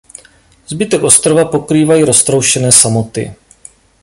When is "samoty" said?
2.71-3.33